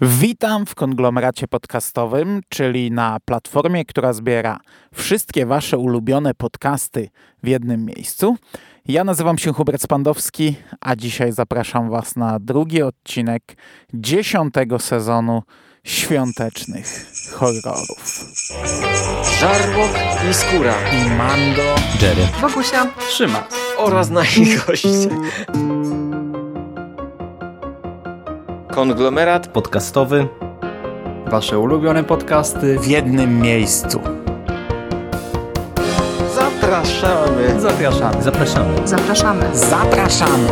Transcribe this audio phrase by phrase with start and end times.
[0.00, 4.60] Witam w konglomeracie podcastowym, czyli na platformie, która zbiera
[4.94, 7.08] wszystkie Wasze ulubione podcasty
[7.42, 8.36] w jednym miejscu.
[8.88, 13.42] Ja nazywam się Hubert Spandowski, a dzisiaj zapraszam Was na drugi odcinek
[13.94, 15.42] dziesiątego sezonu
[15.84, 18.24] świątecznych horrorów.
[19.40, 19.90] Żarłok
[20.30, 22.28] i Skóra I Mando, Jerry.
[22.40, 23.48] Bogusia, Trzyma.
[23.76, 25.08] oraz nasi goście.
[28.74, 30.28] Konglomerat Podcastowy.
[31.26, 32.78] wasze ulubione podcasty.
[32.78, 34.00] w jednym miejscu.
[36.34, 37.60] zapraszamy.
[37.60, 38.22] Zapraszamy.
[38.22, 38.88] Zapraszamy.
[38.88, 39.56] Zapraszamy.
[39.56, 40.48] Zapraszamy!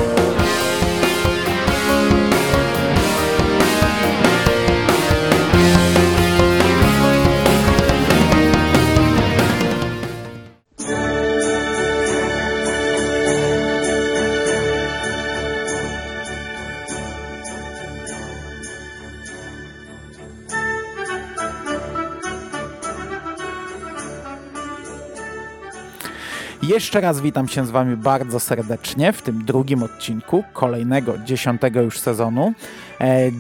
[26.73, 31.99] Jeszcze raz witam się z Wami bardzo serdecznie w tym drugim odcinku kolejnego, dziesiątego już
[32.01, 32.53] sezonu.
[33.01, 33.31] E,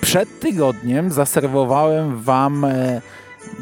[0.00, 3.00] przed tygodniem zaserwowałem Wam e,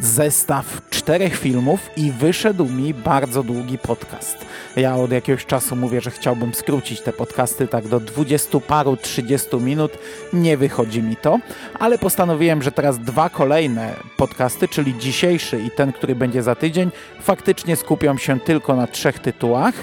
[0.00, 4.36] zestaw czterech filmów i wyszedł mi bardzo długi podcast.
[4.76, 9.60] Ja od jakiegoś czasu mówię, że chciałbym skrócić te podcasty tak do dwudziestu paru, trzydziestu
[9.60, 9.92] minut.
[10.32, 11.38] Nie wychodzi mi to,
[11.78, 16.90] ale postanowiłem, że teraz dwa kolejne podcasty, czyli dzisiejszy i ten, który będzie za tydzień,
[17.20, 19.74] faktycznie skupią się tylko na trzech tytułach.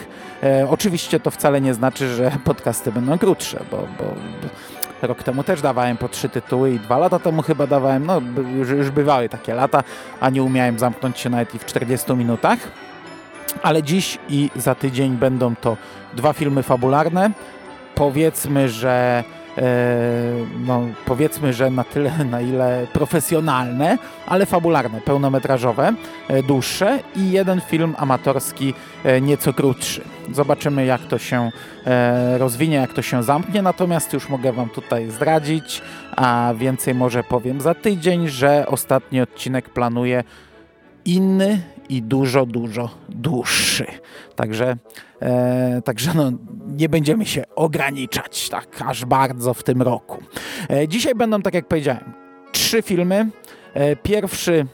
[0.43, 4.15] E, oczywiście to wcale nie znaczy, że podcasty będą krótsze, bo, bo
[5.07, 8.21] rok temu też dawałem po trzy tytuły i dwa lata temu chyba dawałem, no
[8.57, 9.83] już, już bywały takie lata,
[10.19, 12.59] a nie umiałem zamknąć się nawet i w 40 minutach.
[13.63, 15.77] Ale dziś i za tydzień będą to
[16.13, 17.31] dwa filmy fabularne.
[17.95, 19.23] Powiedzmy, że
[20.65, 25.93] no, powiedzmy, że na tyle, na ile profesjonalne, ale fabularne, pełnometrażowe,
[26.27, 30.01] e, dłuższe i jeden film amatorski e, nieco krótszy.
[30.31, 31.51] Zobaczymy, jak to się
[31.85, 33.61] e, rozwinie, jak to się zamknie.
[33.61, 35.81] Natomiast już mogę Wam tutaj zdradzić,
[36.15, 40.23] a więcej może powiem za tydzień, że ostatni odcinek planuję
[41.05, 43.85] inny i dużo, dużo dłuższy.
[44.35, 44.77] Także,
[45.21, 46.31] e, także no,
[46.67, 50.23] nie będziemy się ograniczać tak aż bardzo w tym roku.
[50.69, 52.13] E, dzisiaj będą, tak jak powiedziałem,
[52.51, 53.29] trzy filmy.
[53.73, 54.65] E, pierwszy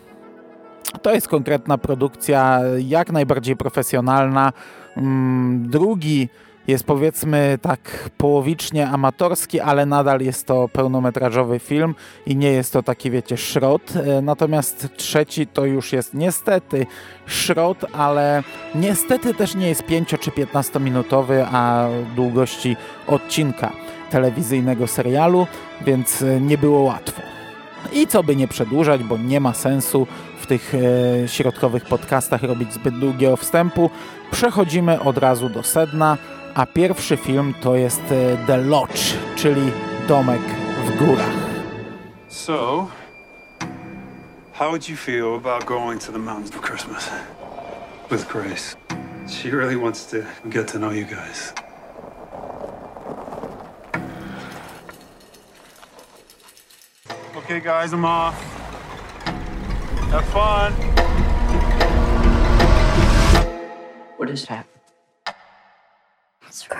[1.01, 4.53] to jest konkretna produkcja, jak najbardziej profesjonalna.
[4.97, 6.29] Mm, drugi
[6.67, 11.95] jest powiedzmy tak połowicznie amatorski, ale nadal jest to pełnometrażowy film
[12.25, 13.93] i nie jest to taki, wiecie, szrot.
[13.95, 16.85] E, Natomiast trzeci to już jest niestety
[17.25, 18.43] szrot, ale
[18.75, 23.71] niestety też nie jest 5 czy 15 minutowy, a długości odcinka
[24.09, 25.47] telewizyjnego serialu,
[25.85, 27.21] więc e, nie było łatwo.
[27.93, 30.07] I co by nie przedłużać, bo nie ma sensu
[30.39, 33.89] w tych e, środkowych podcastach robić zbyt długiego wstępu,
[34.31, 36.17] przechodzimy od razu do sedna,
[36.55, 38.01] a pierwszy film to jest
[38.47, 39.71] The Lodge, czyli
[40.07, 40.41] Domek
[40.85, 41.35] w górach.
[42.27, 42.87] So,
[44.53, 47.09] how would you feel about going to the mountains for Christmas
[48.09, 48.75] with Grace?
[49.27, 50.17] She really wants to
[50.49, 51.53] get to know you guys.
[57.35, 58.35] Okay, guys, I'm off.
[60.11, 60.73] Have fun.
[64.17, 64.70] What is that?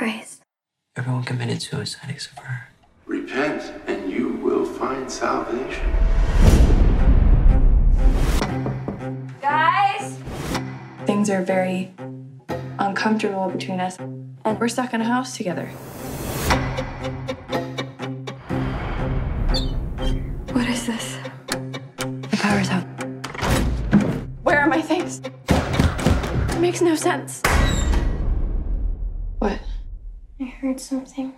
[0.01, 0.41] It's Grace.
[0.95, 2.69] Everyone committed suicide except for her.
[3.05, 5.93] Repent, and you will find salvation.
[9.41, 10.17] Guys!
[11.05, 11.93] Things are very
[12.79, 15.67] uncomfortable between us, and we're stuck in a house together.
[20.47, 21.17] What is this?
[21.47, 22.87] The power's out.
[24.41, 25.21] Where are my things?
[25.47, 27.43] It makes no sense.
[30.71, 31.33] Heard something.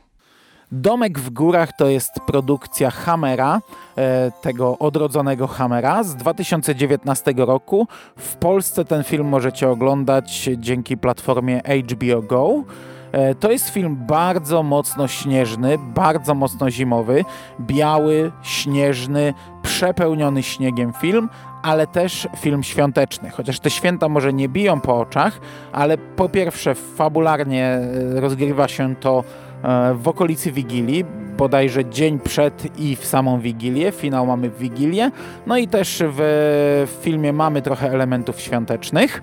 [0.71, 3.61] Domek w górach to jest produkcja Hammera,
[3.97, 7.88] e, tego odrodzonego Hammera z 2019 roku.
[8.18, 12.63] W Polsce ten film możecie oglądać dzięki platformie HBO Go.
[13.12, 17.25] E, To jest film bardzo mocno śnieżny, bardzo mocno zimowy,
[17.62, 21.29] biały, śnieżny, przepełniony śniegiem film,
[21.63, 23.30] ale też film świąteczny.
[23.30, 25.39] Chociaż te święta może nie biją po oczach,
[25.71, 29.24] ale po pierwsze fabularnie e, rozgrywa się to
[29.63, 31.06] e, w okolicy Wigilii,
[31.44, 33.92] bodajże dzień przed i w samą Wigilię.
[33.92, 35.12] Finał mamy w Wigilię.
[35.48, 39.22] No i też w filmie mamy trochę elementów świątecznych.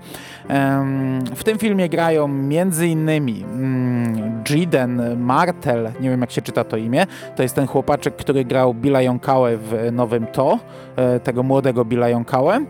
[1.35, 6.77] W tym filmie grają między innymi mm, Jiden Martel, nie wiem jak się czyta to
[6.77, 10.59] imię, to jest ten chłopaczek, który grał Billa Jonkałę w nowym To,
[10.95, 12.65] e, tego młodego Billa Jonkałę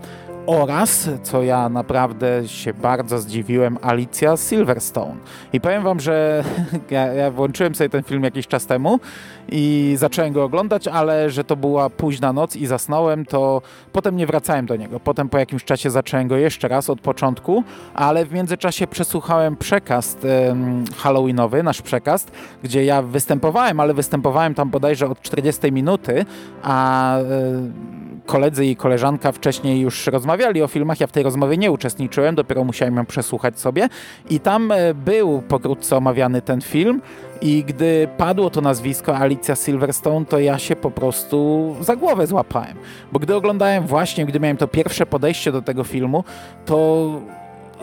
[0.46, 5.16] oraz, co ja naprawdę się bardzo zdziwiłem, Alicja Silverstone.
[5.54, 6.44] I powiem wam, że
[6.90, 9.00] ja, ja, włączyłem sobie ten film jakiś czas temu
[9.50, 13.62] i zacząłem go oglądać, ale że to była późna noc i zasnąłem, to
[13.92, 15.00] potem nie wracałem do niego.
[15.00, 17.64] Potem po jakimś czasie zacząłem go jeszcze raz od początku,
[17.94, 20.18] ale w międzyczasie przesłuchałem przekaz
[20.48, 22.28] um, halloweenowy, nasz przekaz,
[22.64, 26.26] gdzie ja występowałem, ale występowałem tam bodajże od 40 minuty,
[26.64, 27.18] a...
[27.18, 32.36] Um, koledzy i koleżanka wcześniej już rozmawiali o filmach, ja w tej rozmowie nie uczestniczyłem,
[32.36, 33.90] dopiero musiałem ją przesłuchać sobie.
[34.30, 37.02] I tam e, był pokrótce omawiany ten film.
[37.42, 42.78] I gdy padło to nazwisko Alicja Silverstone, to ja się po prostu za głowę złapałem,
[43.12, 46.24] bo gdy oglądałem właśnie, gdy miałem to pierwsze podejście do tego filmu,
[46.66, 47.08] to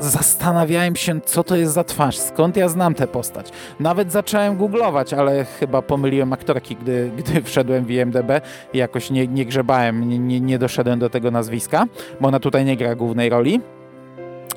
[0.01, 3.51] zastanawiałem się, co to jest za twarz, skąd ja znam tę postać.
[3.81, 8.31] Nawet zacząłem googlować, ale chyba pomyliłem aktorki, gdy, gdy wszedłem w IMDB
[8.73, 11.87] i jakoś nie, nie grzebałem, nie, nie, nie doszedłem do tego nazwiska,
[12.21, 13.61] bo ona tutaj nie gra głównej roli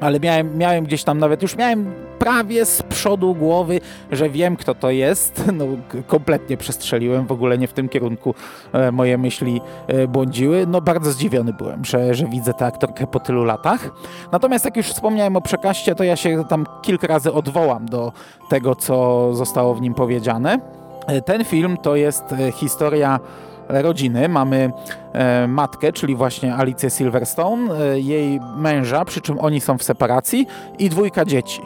[0.01, 3.81] ale miałem, miałem gdzieś tam nawet, już miałem prawie z przodu głowy,
[4.11, 5.43] że wiem kto to jest.
[5.53, 5.65] No,
[6.07, 8.35] kompletnie przestrzeliłem, w ogóle nie w tym kierunku
[8.73, 10.65] e, moje myśli e, błądziły.
[10.67, 13.89] No bardzo zdziwiony byłem, że, że widzę tę aktorkę po tylu latach.
[14.31, 18.11] Natomiast jak już wspomniałem o przekaście, to ja się tam kilka razy odwołam do
[18.49, 20.59] tego, co zostało w nim powiedziane.
[21.07, 22.23] E, ten film to jest
[22.53, 23.19] historia
[23.67, 24.29] rodziny.
[24.29, 24.71] Mamy
[25.13, 30.47] e, matkę, czyli właśnie Alicję Silverstone, e, jej męża, przy czym oni są w separacji
[30.79, 31.61] i dwójka dzieci.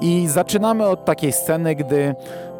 [0.00, 2.14] I zaczynamy od takiej sceny, gdy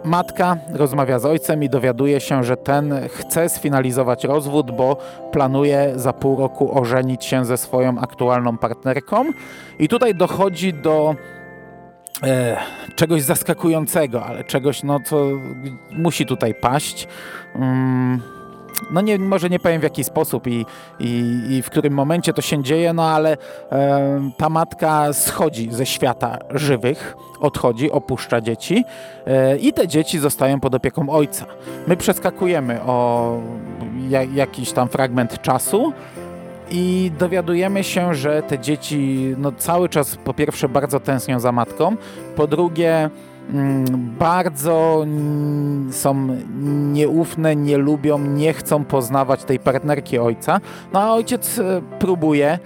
[0.04, 4.96] matka rozmawia z ojcem i dowiaduje się, że ten chce sfinalizować rozwód, bo
[5.32, 9.24] planuje za pół roku ożenić się ze swoją aktualną partnerką.
[9.78, 11.14] I tutaj dochodzi do
[12.22, 12.56] e,
[12.94, 15.26] czegoś zaskakującego, ale czegoś, no, co
[15.92, 17.08] musi tutaj paść.
[17.54, 18.37] Mm
[18.90, 20.66] no nie, może nie powiem w jaki sposób i,
[21.00, 23.36] i, i w którym momencie to się dzieje, no ale
[23.72, 28.84] e, ta matka schodzi ze świata żywych, odchodzi, opuszcza dzieci
[29.26, 31.46] e, i te dzieci zostają pod opieką ojca.
[31.86, 33.38] My przeskakujemy o
[34.08, 35.92] ja, jakiś tam fragment czasu
[36.70, 41.96] i dowiadujemy się, że te dzieci no, cały czas po pierwsze bardzo tęsknią za matką,
[42.36, 43.10] po drugie
[44.18, 45.06] bardzo
[45.90, 46.28] są
[46.92, 50.60] nieufne, nie lubią, nie chcą poznawać tej partnerki ojca.
[50.92, 52.58] No a ojciec e, próbuje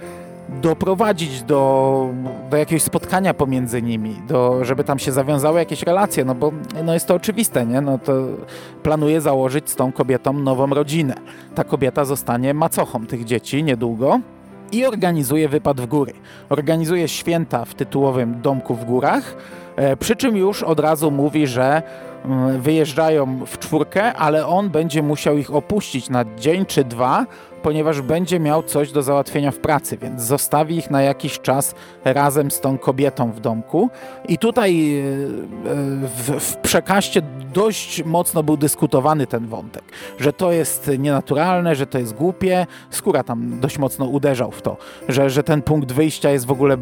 [0.61, 2.09] doprowadzić do,
[2.49, 6.51] do jakiegoś spotkania pomiędzy nimi, do, żeby tam się zawiązały jakieś relacje, no bo
[6.85, 7.81] no jest to oczywiste, nie?
[7.81, 8.13] No to
[8.83, 11.15] planuje założyć z tą kobietą nową rodzinę.
[11.55, 14.19] Ta kobieta zostanie macochą tych dzieci niedługo
[14.71, 16.13] i organizuje wypad w góry.
[16.49, 19.35] Organizuje święta w tytułowym domku w górach,
[19.99, 21.81] przy czym już od razu mówi, że
[22.25, 27.25] mm, wyjeżdżają w czwórkę, ale on będzie musiał ich opuścić na dzień czy dwa,
[27.63, 31.75] ponieważ będzie miał coś do załatwienia w pracy, więc zostawi ich na jakiś czas
[32.05, 33.89] razem z tą kobietą w domku.
[34.27, 35.03] I tutaj e,
[36.07, 37.21] w, w przekaście
[37.53, 39.83] dość mocno był dyskutowany ten wątek,
[40.19, 42.67] że to jest nienaturalne, że to jest głupie.
[42.89, 44.77] Skóra tam dość mocno uderzał w to,
[45.09, 46.77] że, że ten punkt wyjścia jest w ogóle e,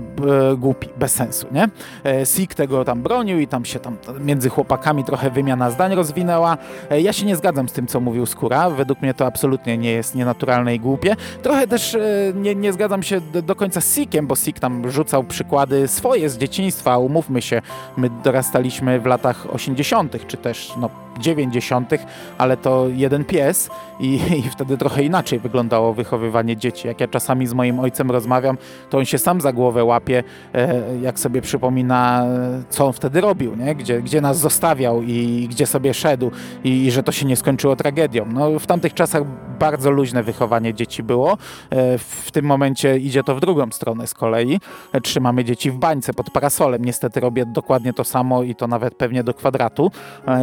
[0.58, 1.70] głupi, bez sensu, nie?
[2.06, 6.58] E, Sik tego tam bronił i tam się tam między chłopakami trochę wymiana zdań rozwinęła.
[6.90, 8.70] E, ja się nie zgadzam z tym, co mówił Skóra.
[8.70, 11.16] Według mnie to absolutnie nie jest nienaturalne i głupie.
[11.42, 12.00] Trochę też e,
[12.36, 16.30] nie, nie zgadzam się do, do końca z Sikiem, bo Sik tam rzucał przykłady swoje
[16.30, 16.98] z dzieciństwa.
[16.98, 17.62] Umówmy się,
[17.98, 21.90] my dorastaliśmy w latach 80., czy też no, 90.,
[22.38, 26.88] ale to jeden pies i, i, wtedy trochę inaczej wyglądało wychowywanie dzieci.
[26.88, 28.58] Jak ja czasami z moim ojcem rozmawiam,
[28.90, 30.24] to on się sam za głowę łapie,
[30.54, 32.26] e, jak sobie przypomina,
[32.70, 33.76] co on wtedy robił, nie?
[33.76, 36.32] Gdzie, gdzie nas zostawiał i gdzie sobie szedł
[36.64, 38.26] i, i że to się nie skończyło tragedią.
[38.34, 39.24] No, w tamtych czasach
[39.60, 41.38] bardzo luźne wychowanie dzieci było.
[41.70, 44.60] E, w tym momencie idzie to w drugą stronę z kolei.
[44.94, 46.86] E, trzymamy dzieci w bańce pod parasolem.
[46.86, 49.92] Niestety robię dokładnie to samo i to nawet pewnie do kwadratu,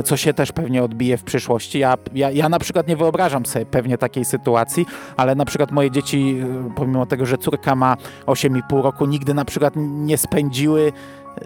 [0.04, 1.78] co się też pewnie odbije w przyszłości.
[1.78, 5.90] Ja, ja, ja na przykład nie wyobrażam sobie pewnie takiej sytuacji, ale na przykład moje
[5.90, 6.36] dzieci,
[6.76, 7.96] pomimo tego, że córka ma
[8.26, 10.92] 8,5 roku, nigdy na przykład nie spędziły,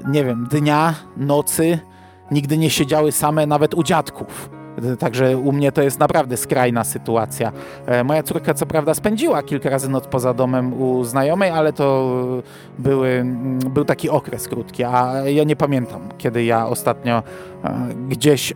[0.09, 1.79] nie wiem, dnia, nocy,
[2.31, 4.62] nigdy nie siedziały same nawet u dziadków
[4.99, 7.53] Także u mnie to jest naprawdę skrajna sytuacja.
[7.87, 12.13] E, moja córka co prawda spędziła kilka razy noc poza domem u znajomej, ale to
[12.79, 17.23] były, mm, był taki okres krótki, a ja nie pamiętam, kiedy ja ostatnio
[18.09, 18.55] gdzieś, e,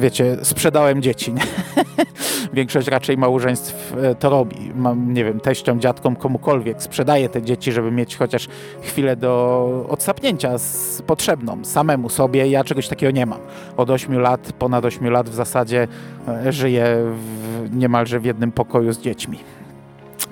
[0.00, 1.32] wiecie, sprzedałem dzieci.
[1.32, 1.42] Nie?
[2.52, 4.72] Większość raczej małżeństw to robi.
[4.74, 8.48] Mam, nie wiem, teściom, dziadkom, komukolwiek sprzedaje te dzieci, żeby mieć chociaż
[8.82, 11.64] chwilę do odsapnięcia z potrzebną.
[11.64, 13.38] Samemu sobie ja czegoś takiego nie mam.
[13.76, 15.88] Od 8 lat, ponad 8 lat w zasadzie
[16.28, 19.38] e, żyję w, niemalże w jednym pokoju z dziećmi.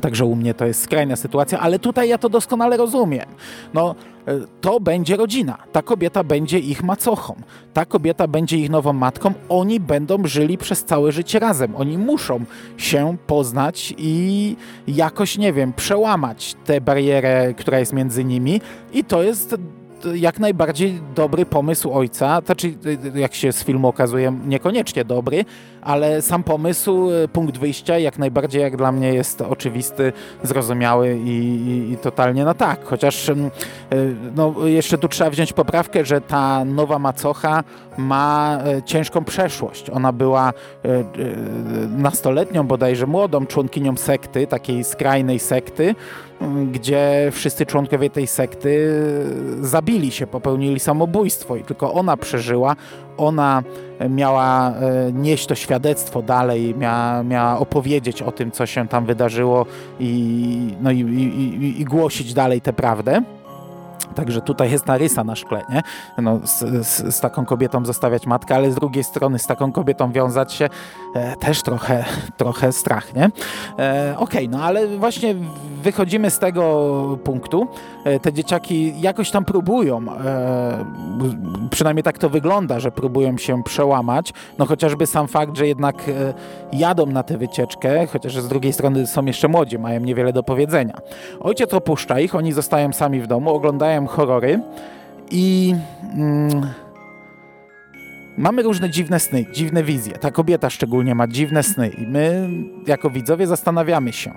[0.01, 3.27] Także u mnie to jest skrajna sytuacja, ale tutaj ja to doskonale rozumiem.
[3.75, 3.95] No, e,
[4.61, 5.59] to będzie rodzina.
[5.73, 7.35] Ta kobieta będzie ich macochą.
[7.73, 9.33] Ta kobieta będzie ich nową matką.
[9.49, 11.77] Oni będą żyli przez całe życie razem.
[11.77, 12.45] Oni muszą
[12.77, 14.57] się poznać i
[14.89, 18.61] jakoś, nie wiem, przełamać tę barierę, która jest między nimi.
[18.93, 19.57] I to jest
[20.15, 22.75] jak najbardziej dobry pomysł ojca, znaczy
[23.15, 25.45] jak się z filmu okazuje niekoniecznie dobry,
[25.85, 31.31] ale sam pomysł, e, punkt wyjścia jak najbardziej jak dla mnie jest oczywisty, zrozumiały i,
[31.69, 32.85] i, i totalnie na tak.
[32.85, 33.35] Chociaż e,
[34.37, 37.65] no, jeszcze tu trzeba wziąć poprawkę, że ta nowa macocha
[37.99, 39.91] ma e, ciężką przeszłość.
[39.91, 40.53] Ona była
[41.89, 45.95] nastoletnią, bodajże młodą członkinią sekty, takiej skrajnej sekty,
[46.73, 49.03] gdzie wszyscy członkowie tej sekty
[49.61, 52.77] zabili się, popełnili samobójstwo i tylko ona przeżyła,
[53.17, 53.63] ona
[54.11, 59.67] miała e, nieść to świadectwo dalej, miała, miała opowiedzieć o tym, co się tam wydarzyło
[60.01, 63.23] i, no i, i, i głosić dalej tę prawdę.
[64.15, 65.83] Także tutaj jest narysa na szkle, nie?
[66.23, 70.13] No, z, z, z, taką kobietą zostawiać matkę, ale z drugiej strony z taką kobietą
[70.13, 70.69] wiązać się
[71.41, 72.05] też trochę,
[72.37, 73.25] trochę strach, nie?
[73.79, 75.35] E, Okej, okay, no ale właśnie
[75.83, 77.67] wychodzimy z tego punktu.
[78.05, 80.85] E, te dzieciaki jakoś tam próbują, e,
[81.71, 84.33] przynajmniej tak to wygląda, że próbują się przełamać.
[84.59, 86.35] No chociażby sam fakt, że jednak e,
[86.73, 90.95] jadą na tę wycieczkę, chociaż z drugiej strony są jeszcze młodzi, mają niewiele do powiedzenia.
[91.41, 94.61] Ojciec opuszcza ich, oni zostają sami w domu, oglądają horrory
[95.31, 95.75] i...
[96.15, 96.84] Mm,
[98.39, 100.13] Mamy różne dziwne sny, dziwne wizje.
[100.13, 102.49] Ta kobieta szczególnie ma dziwne sny i my
[102.87, 104.33] jako widzowie zastanawiamy się,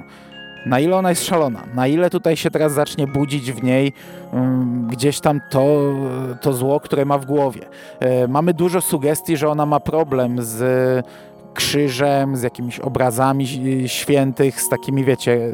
[0.66, 3.94] na ile ona jest szalona, na ile tutaj się teraz zacznie budzić w niej
[4.34, 5.94] um, gdzieś tam to,
[6.42, 7.62] to zło, które ma w głowie.
[8.00, 11.06] E, mamy dużo sugestii, że ona ma problem z
[11.54, 13.48] krzyżem, z jakimiś obrazami
[13.88, 15.51] świętych, z takimi, wiecie,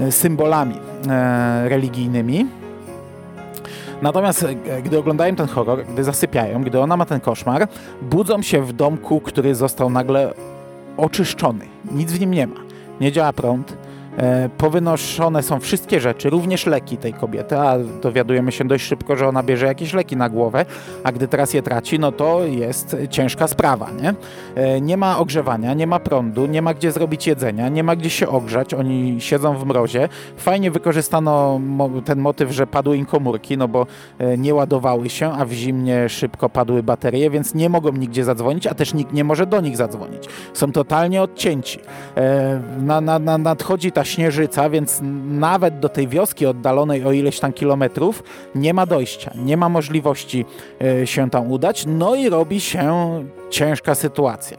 [0.00, 0.74] e, symbolami
[1.08, 2.46] e, religijnymi.
[4.02, 7.68] Natomiast e, gdy oglądają ten horror, gdy zasypiają, gdy ona ma ten koszmar,
[8.02, 10.34] budzą się w domku, który został nagle
[10.96, 11.64] oczyszczony.
[11.92, 12.56] Nic w nim nie ma.
[13.00, 13.76] Nie działa prąd,
[14.58, 19.42] powynoszone są wszystkie rzeczy, również leki tej kobiety, a dowiadujemy się dość szybko, że ona
[19.42, 20.64] bierze jakieś leki na głowę,
[21.04, 24.14] a gdy teraz je traci, no to jest ciężka sprawa, nie?
[24.54, 28.10] E, nie ma ogrzewania, nie ma prądu, nie ma gdzie zrobić jedzenia, nie ma gdzie
[28.10, 30.08] się ogrzać, oni siedzą w mrozie.
[30.36, 31.60] Fajnie wykorzystano
[32.04, 33.86] ten motyw, że padły im komórki, no bo
[34.18, 38.66] e, nie ładowały się, a w zimnie szybko padły baterie, więc nie mogą nigdzie zadzwonić,
[38.66, 40.24] a też nikt nie może do nich zadzwonić.
[40.52, 41.78] Są totalnie odcięci.
[42.80, 47.52] Na, na, na nadchodzi ta śnieżyca, więc nawet do tej wioski oddalonej o ileś tam
[47.52, 48.22] kilometrów
[48.54, 50.44] nie ma dojścia, nie ma możliwości
[50.82, 52.94] e, się tam udać, no i robi się
[53.50, 54.58] ciężka sytuacja.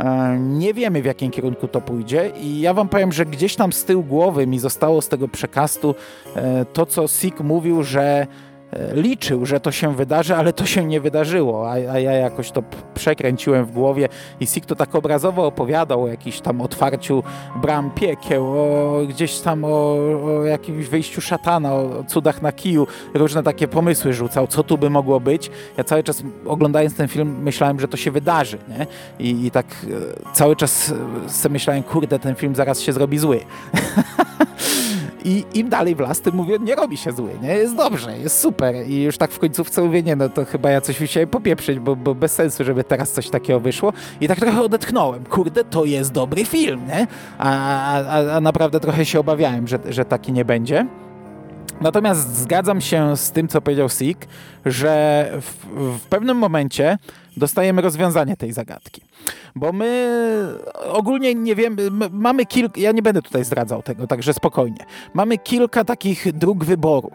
[0.00, 3.72] E, nie wiemy w jakim kierunku to pójdzie i ja wam powiem, że gdzieś tam
[3.72, 5.94] z tyłu głowy mi zostało z tego przekastu
[6.36, 8.26] e, to, co Sik mówił, że
[8.92, 12.62] liczył, że to się wydarzy, ale to się nie wydarzyło, a, a ja jakoś to
[12.94, 14.08] przekręciłem w głowie
[14.40, 17.22] i Sik to tak obrazowo opowiadał o jakimś tam otwarciu
[17.62, 23.42] bram piekieł, o gdzieś tam o, o jakimś wyjściu szatana, o cudach na kiju, różne
[23.42, 25.50] takie pomysły rzucał, co tu by mogło być.
[25.76, 28.86] Ja cały czas oglądając ten film myślałem, że to się wydarzy, nie?
[29.18, 30.94] I, i tak e, cały czas
[31.26, 33.40] sobie myślałem, kurde, ten film zaraz się zrobi zły.
[35.26, 37.48] I im dalej w las, tym mówię, nie robi się zły, nie?
[37.48, 38.74] Jest dobrze, jest super.
[38.88, 41.96] I już tak w końcówce mówię, nie, no to chyba ja coś musiałem popieprzyć, bo,
[41.96, 43.92] bo bez sensu, żeby teraz coś takiego wyszło.
[44.20, 45.24] I tak trochę odetchnąłem.
[45.24, 47.06] Kurde, to jest dobry film, nie?
[47.38, 47.50] A,
[48.02, 50.86] a, a naprawdę trochę się obawiałem, że, że taki nie będzie.
[51.80, 54.26] Natomiast zgadzam się z tym, co powiedział Sik,
[54.66, 55.66] że w,
[55.98, 56.98] w pewnym momencie
[57.36, 59.00] dostajemy rozwiązanie tej zagadki.
[59.54, 60.18] Bo my
[60.90, 64.84] ogólnie nie wiemy, mamy kilka, ja nie będę tutaj zdradzał tego, także spokojnie.
[65.14, 67.10] Mamy kilka takich dróg wyboru.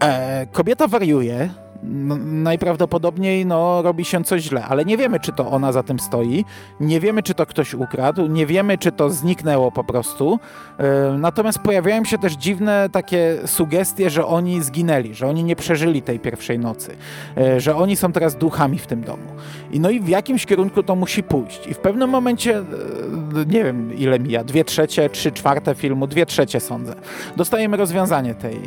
[0.00, 1.48] E, kobieta wariuje,
[1.82, 6.44] najprawdopodobniej no, robi się coś źle, ale nie wiemy, czy to ona za tym stoi,
[6.80, 10.38] nie wiemy, czy to ktoś ukradł, nie wiemy, czy to zniknęło po prostu.
[10.78, 16.02] E, natomiast pojawiają się też dziwne takie sugestie, że oni zginęli, że oni nie przeżyli
[16.02, 16.96] tej pierwszej nocy,
[17.36, 19.26] e, że oni są teraz duchami w tym domu.
[19.72, 21.66] I no i w jakimś kierunku to musi pójść.
[21.66, 22.64] I w pewnym momencie, e,
[23.46, 26.94] nie wiem ile mija, dwie trzecie, trzy czwarte filmu, dwie trzecie sądzę,
[27.36, 28.60] dostajemy rozwiązanie tej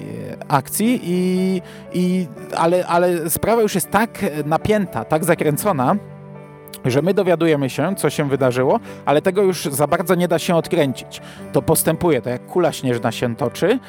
[0.48, 1.62] akcji, i,
[1.94, 2.99] i, ale, ale
[3.30, 5.96] sprawa już jest tak napięta, tak zakręcona,
[6.86, 10.56] że my dowiadujemy się, co się wydarzyło, ale tego już za bardzo nie da się
[10.56, 11.22] odkręcić.
[11.54, 13.80] To postępuje, to jak kula śnieżna się toczy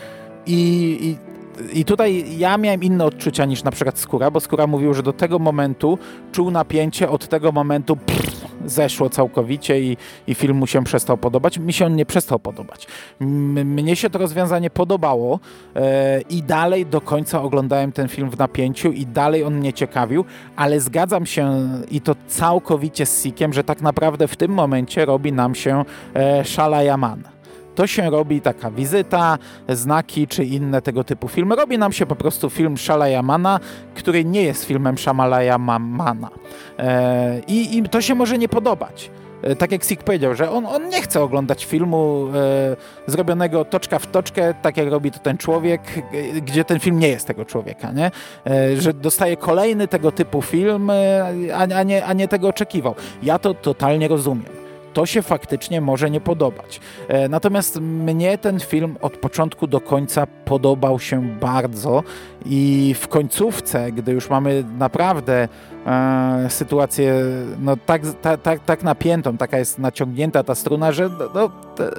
[0.47, 1.31] i, i
[1.73, 5.13] i tutaj ja miałem inne odczucia niż na przykład Skóra, bo Skóra mówił, że do
[5.13, 5.99] tego momentu
[6.33, 11.59] czuł napięcie, od tego momentu pff, zeszło całkowicie i, i film mu się przestał podobać.
[11.59, 12.87] Mi się on nie przestał podobać.
[13.21, 15.41] M mnie się to rozwiązanie podobało
[15.77, 20.25] e, i dalej do końca oglądałem ten film w napięciu i dalej on mnie ciekawił,
[20.57, 25.33] ale zgadzam się i to całkowicie z Sikiem, że tak naprawdę w tym momencie robi
[25.33, 27.40] nam się e, Shalayaman
[27.81, 31.57] to się robi taka wizyta, znaki czy inne tego typu filmy.
[31.57, 33.61] Robi nam się po prostu film Shalayamana,
[33.95, 36.31] który nie jest filmem Shamalayamana.
[36.79, 39.11] E, i, I to się może nie podobać
[39.43, 43.99] e, tak jak Sik powiedział, że on, on nie chce oglądać filmu e, zrobionego toczka
[43.99, 45.81] w toczkę, tak jak robi to ten człowiek,
[46.13, 48.11] e, gdzie ten film nie jest tego człowieka, nie?
[48.47, 52.95] E, że dostaje kolejny tego typu film, e, a, a, nie, a nie tego oczekiwał.
[53.23, 54.60] Ja to totalnie rozumiem
[54.93, 56.81] to się faktycznie może nie podobać.
[57.09, 62.03] E, natomiast mnie ten film od początku do końca podobał się bardzo
[62.47, 65.49] i w końcówce, gdy już mamy naprawdę
[65.87, 67.15] e, sytuację
[67.61, 71.91] no, tak, ta, tak, tak napiętą, taka jest naciągnięta ta struna, że no, te,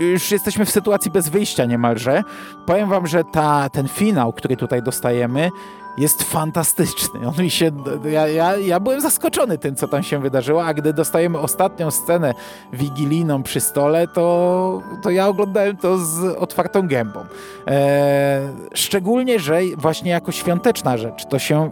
[0.00, 2.22] już jesteśmy w sytuacji bez wyjścia niemalże.
[2.66, 5.50] Powiem wam, że ta, ten finał, który tutaj dostajemy,
[5.98, 7.28] jest fantastyczny.
[7.28, 7.70] On mi się,
[8.04, 12.34] ja, ja, ja byłem zaskoczony tym, co tam się wydarzyło, a gdy dostajemy ostatnią scenę
[12.72, 17.20] wigilijną przy stole, to, to ja oglądałem to z otwartą gębą.
[17.66, 18.40] E,
[18.74, 21.70] szczególnie, że właśnie jako świąteczna rzecz to się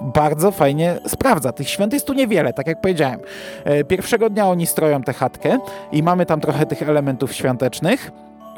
[0.00, 1.52] bardzo fajnie sprawdza.
[1.52, 3.20] Tych świąt jest tu niewiele, tak jak powiedziałem.
[3.64, 5.58] E, pierwszego dnia oni stroją tę chatkę
[5.92, 8.10] i mamy tam trochę tych elementów świątecznych.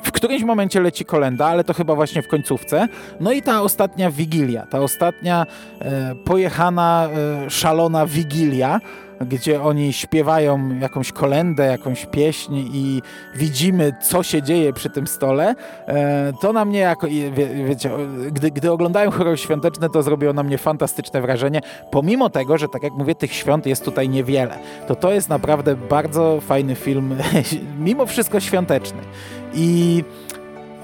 [0.03, 2.89] W którymś momencie leci kolenda, ale to chyba właśnie w końcówce.
[3.21, 5.47] No i ta ostatnia wigilia, ta ostatnia
[5.81, 7.09] e, pojechana,
[7.47, 8.81] e, szalona wigilia,
[9.21, 13.03] gdzie oni śpiewają jakąś kolendę, jakąś pieśń i
[13.35, 15.55] widzimy, co się dzieje przy tym stole,
[15.87, 17.31] e, to na mnie jako, wie,
[17.67, 17.91] wiecie,
[18.33, 22.83] gdy, gdy oglądają choroby świąteczne, to zrobiło na mnie fantastyczne wrażenie, pomimo tego, że tak
[22.83, 24.59] jak mówię, tych świąt jest tutaj niewiele.
[24.89, 27.17] To to jest naprawdę bardzo fajny film,
[27.79, 28.99] mimo wszystko świąteczny.
[29.55, 30.05] I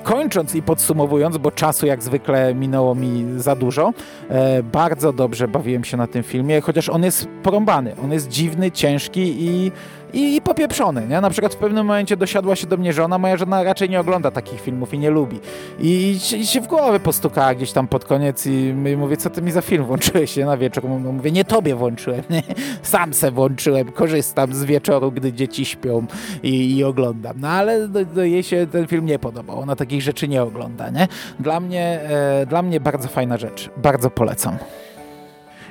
[0.07, 3.93] kończąc i podsumowując, bo czasu jak zwykle minęło mi za dużo,
[4.29, 8.71] e, bardzo dobrze bawiłem się na tym filmie, chociaż on jest porąbany, on jest dziwny,
[8.71, 9.73] ciężki i
[10.13, 11.21] i, i popieprzony, nie?
[11.21, 14.31] Na przykład w pewnym momencie dosiadła się do mnie żona, moja żona raczej nie ogląda
[14.31, 15.41] takich filmów i nie lubi.
[15.79, 19.43] I, i, i się w głowę postukała gdzieś tam pod koniec i mówię, co ty
[19.43, 20.45] mi za film włączyłeś nie?
[20.45, 20.85] na wieczór?
[20.85, 22.43] Mówię, nie tobie włączyłem, nie?
[22.83, 26.07] sam se włączyłem, korzystam z wieczoru, gdy dzieci śpią
[26.43, 27.37] i, i oglądam.
[27.41, 30.91] No ale do, do jej się ten film nie podobał, ona takich rzeczy nie ogląda,
[30.91, 31.09] nie?
[31.41, 34.59] Dla mnie, e, dla mnie bardzo fajna rzecz, bardzo polecam.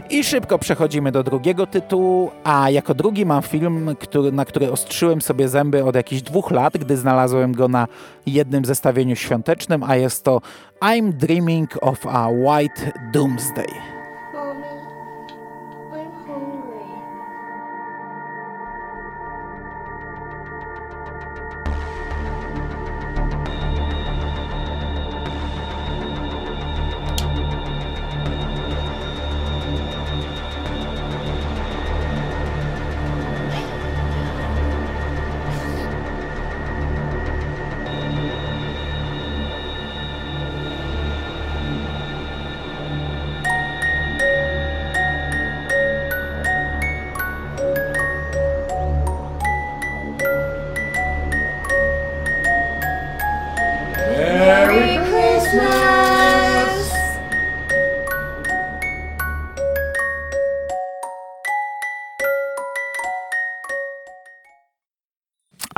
[0.09, 5.21] I szybko przechodzimy do drugiego tytułu, a jako drugi mam film, który, na który ostrzyłem
[5.21, 7.87] sobie zęby od jakichś dwóch lat, gdy znalazłem go na
[8.25, 10.41] jednym zestawieniu świątecznym, a jest to
[10.81, 13.94] I'm Dreaming of a White Doomsday.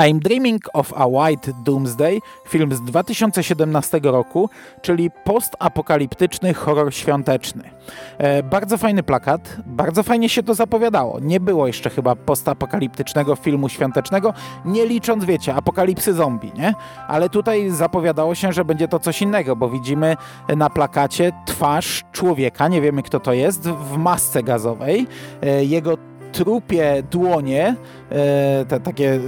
[0.02, 4.50] I'm Dreaming of a White Doomsday, film z 2017 roku,
[4.82, 7.64] czyli postapokaliptyczny horror świąteczny.
[8.18, 11.20] E, bardzo fajny plakat, bardzo fajnie się to zapowiadało.
[11.20, 14.34] Nie było jeszcze chyba postapokaliptycznego filmu świątecznego,
[14.66, 16.74] nie licząc, wiecie, apokalipsy zombie, nie?
[17.08, 20.18] Ale tutaj zapowiadało się, że będzie to coś innego, bo widzimy
[20.56, 25.08] na plakacie twarz człowieka, nie wiemy kto to jest, w masce gazowej.
[25.42, 25.98] E, jego
[26.32, 27.76] trupie dłonie,
[28.68, 29.20] te takie e,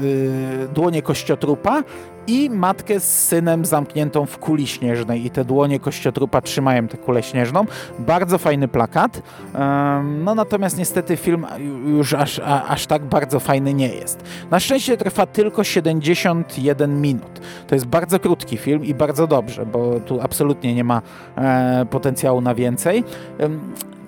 [0.73, 1.83] dłonie kościotrupa
[2.29, 7.23] i matkę z synem zamkniętą w kuli śnieżnej i te dłonie kościotrupa trzymają tę kulę
[7.23, 7.65] śnieżną.
[7.99, 9.21] Bardzo fajny plakat.
[10.03, 11.45] No natomiast niestety film
[11.87, 14.23] już aż, aż tak bardzo fajny nie jest.
[14.51, 17.41] Na szczęście trwa tylko 71 minut.
[17.67, 21.01] To jest bardzo krótki film i bardzo dobrze, bo tu absolutnie nie ma
[21.35, 23.03] e, potencjału na więcej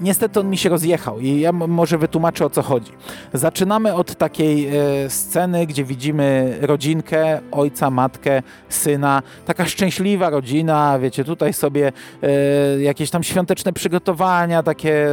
[0.02, 2.92] niestety on mi się rozjechał i ja może wytłumaczę o co chodzi.
[3.34, 9.22] Zaczynamy od takiej e, sceny, gdzie widzimy rodzinkę, ojca, matkę, syna.
[9.46, 11.92] Taka szczęśliwa rodzina, wiecie, tutaj sobie
[12.24, 15.08] e, jakieś tam świąteczne przygotowania, takie,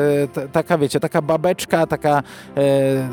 [0.53, 2.23] taka, wiecie, taka babeczka, taka
[2.57, 3.09] e,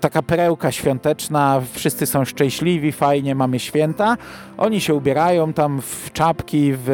[0.00, 4.16] taka perełka świąteczna, wszyscy są szczęśliwi, fajnie, mamy święta.
[4.58, 6.90] Oni się ubierają tam w czapki, w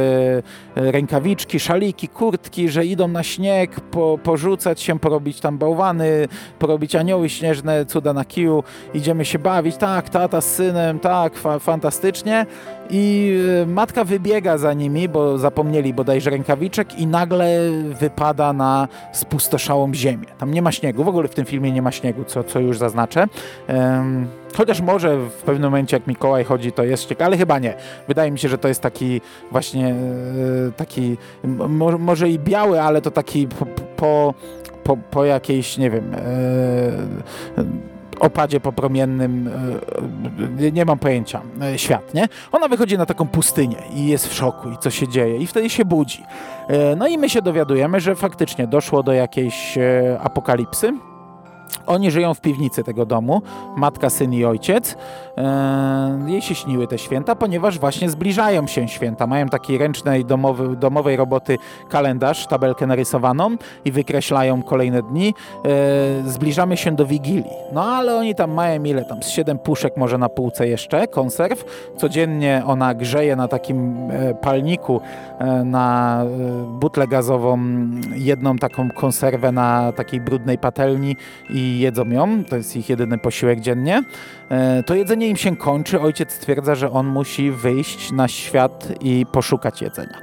[0.76, 6.96] e, rękawiczki, szaliki, kurtki, że idą na śnieg, po, porzucać się, porobić tam bałwany, porobić
[6.96, 12.46] anioły śnieżne, cuda na kiju, idziemy się bawić, tak, tata z synem, tak, fa fantastycznie.
[12.90, 17.60] I e, matka wybiega za nimi, bo zapomnieli bodajże rękawiczek i nagle
[18.00, 20.26] wypada na spustoszałą ziemię.
[20.38, 22.78] Tam nie ma śniegu, w ogóle w tym filmie nie ma śniegu, co, co już
[22.90, 23.28] zaznaczę.
[24.56, 27.74] Chociaż może w pewnym momencie jak Mikołaj chodzi to jest śnieg, ale chyba nie.
[28.08, 33.02] Wydaje mi się, że to jest taki właśnie e, taki, mo, może i biały, ale
[33.02, 34.34] to taki po, po,
[34.84, 36.14] po, po jakiejś, nie wiem...
[36.14, 36.20] E,
[38.20, 39.50] opadzie popromiennym,
[40.60, 41.42] e, nie mam pojęcia,
[41.76, 42.28] świat, nie?
[42.52, 45.70] Ona wychodzi na taką pustynię i jest w szoku i co się dzieje i wtedy
[45.70, 46.24] się budzi.
[46.96, 49.78] No i my się dowiadujemy, że faktycznie doszło do jakiejś
[50.22, 50.92] apokalipsy,
[51.86, 53.42] oni żyją w piwnicy tego domu,
[53.76, 54.96] matka, syn i ojciec.
[55.38, 59.26] E, jej się śniły te święta, ponieważ właśnie zbliżają się święta.
[59.26, 65.34] Mają takiej ręcznej domowy, domowej roboty kalendarz, tabelkę narysowaną i wykreślają kolejne dni.
[66.24, 67.44] E, zbliżamy się do Wigilii.
[67.72, 71.64] No ale oni tam mają ile tam, z siedem puszek może na półce jeszcze, konserw.
[71.96, 75.00] Codziennie ona grzeje na takim e, palniku
[75.64, 76.24] na
[76.80, 77.58] butlę gazową
[78.14, 81.16] jedną taką konserwę na takiej brudnej patelni
[81.50, 82.44] i jedzą ją.
[82.44, 84.02] To jest ich jedyny posiłek dziennie.
[84.86, 89.82] To jedzenie im się kończy, ojciec stwierdza, że on musi wyjść na świat i poszukać
[89.82, 90.18] jedzenia.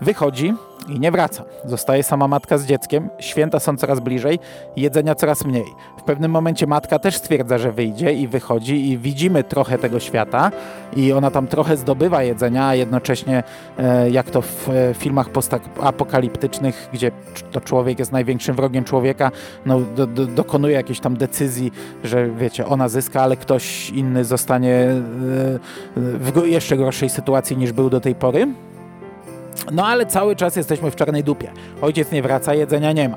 [0.00, 0.54] Wychodzi
[0.88, 1.44] i nie wraca.
[1.64, 4.38] Zostaje sama matka z dzieckiem, święta są coraz bliżej,
[4.76, 5.64] jedzenia coraz mniej.
[5.98, 10.50] W pewnym momencie matka też stwierdza, że wyjdzie i wychodzi i widzimy trochę tego świata
[10.96, 13.42] i ona tam trochę zdobywa jedzenia, a jednocześnie
[13.78, 17.10] e, jak to w e, filmach postapokaliptycznych, gdzie
[17.52, 19.30] to człowiek jest największym wrogiem człowieka,
[19.66, 21.72] no, do, do, dokonuje jakiejś tam decyzji,
[22.04, 25.00] że wiecie, ona zyska, ale ktoś inny zostanie e,
[25.96, 28.48] w jeszcze gorszej sytuacji niż był do tej pory.
[29.72, 31.52] No ale cały czas jesteśmy w czarnej dupie.
[31.82, 33.16] Ojciec nie wraca, jedzenia nie ma.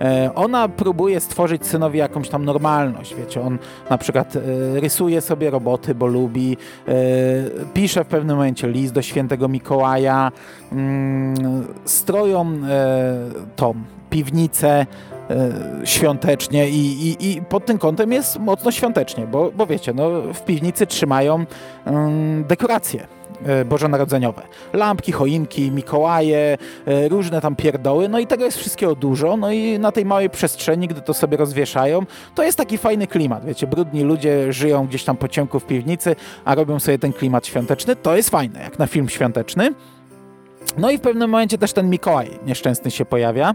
[0.00, 3.58] E, ona próbuje stworzyć synowi jakąś tam normalność, wiecie, on
[3.90, 4.40] na przykład e,
[4.80, 6.56] rysuje sobie roboty, bo lubi,
[6.88, 6.92] e,
[7.74, 10.32] pisze w pewnym momencie list do świętego Mikołaja,
[10.72, 11.34] mm,
[11.84, 13.14] stroją e,
[13.56, 13.74] tą
[14.10, 14.86] piwnicę,
[15.30, 15.52] e,
[15.84, 20.42] świątecznie i, i, i, pod tym kątem jest mocno świątecznie, bo, bo wiecie, no, w
[20.42, 21.44] piwnicy trzymają
[21.84, 23.15] mm, dekoracje
[23.64, 24.42] bożonarodzeniowe.
[24.72, 29.78] Lampki, choinki, Mikołaje, e, różne tam pierdoły, no i tego jest wszystkiego dużo, no i
[29.78, 34.02] na tej małej przestrzeni, gdy to sobie rozwieszają, to jest taki fajny klimat, wiecie, brudni
[34.02, 38.16] ludzie żyją gdzieś tam po ciemku w piwnicy, a robią sobie ten klimat świąteczny, to
[38.16, 39.74] jest fajne, jak na film świąteczny.
[40.78, 43.54] No i w pewnym momencie też ten Mikołaj nieszczęsny się pojawia.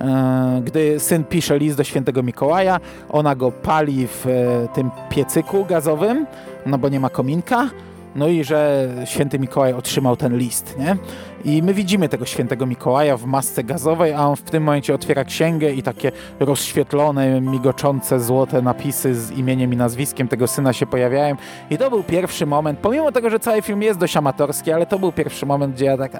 [0.00, 4.26] E, gdy syn pisze list do świętego Mikołaja, ona go pali w
[4.74, 6.26] tym piecyku gazowym,
[6.66, 7.68] no bo nie ma kominka,
[8.14, 10.96] no i że święty Mikołaj otrzymał ten list, nie?
[11.44, 15.24] I my widzimy tego świętego Mikołaja w masce gazowej, a on w tym momencie otwiera
[15.24, 21.36] księgę i takie rozświetlone, migoczące, złote napisy z imieniem i nazwiskiem tego syna się pojawiają.
[21.70, 24.98] I to był pierwszy moment, pomimo tego, że cały film jest dość amatorski, ale to
[24.98, 26.12] był pierwszy moment, gdzie ja tak...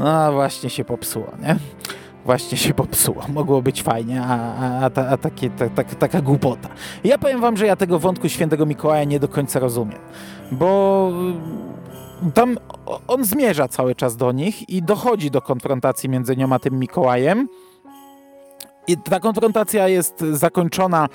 [0.00, 1.56] No właśnie się popsuło, nie?
[2.24, 3.22] Właśnie się popsuło.
[3.28, 6.68] Mogło być fajnie, a, a, a, a takie, ta, ta, taka głupota.
[7.04, 9.98] ja powiem wam, że ja tego wątku świętego Mikołaja nie do końca rozumiem,
[10.52, 11.40] bo mm,
[12.34, 12.58] tam
[13.08, 17.48] on zmierza cały czas do nich i dochodzi do konfrontacji między nią a tym Mikołajem.
[18.86, 21.08] I ta konfrontacja jest zakończona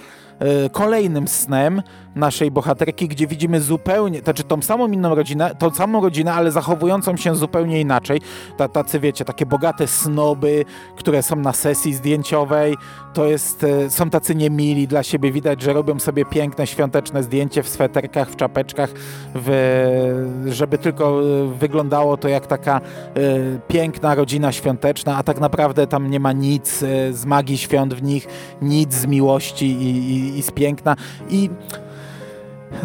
[0.72, 1.82] kolejnym snem
[2.16, 7.18] naszej bohaterki, gdzie widzimy zupełnie, znaczy tą samą inną rodzinę, tą samą rodzinę, ale zachowującą
[7.18, 8.22] się zupełnie inaczej.
[8.58, 12.78] Ta, tacy, wiecie, takie bogate snoby, które są na sesji zdjęciowej,
[13.14, 17.64] to jest, e, są tacy niemili dla siebie, widać, że robią sobie piękne, świąteczne zdjęcie
[17.64, 18.90] w sweterkach, w czapeczkach,
[19.36, 19.50] w,
[20.46, 22.82] żeby tylko e, wyglądało to jak taka e,
[23.68, 28.04] piękna rodzina świąteczna, a tak naprawdę tam nie ma nic e, z magii świąt w
[28.04, 28.28] nich,
[28.62, 30.96] nic z miłości i, i, i z piękna.
[31.30, 31.50] I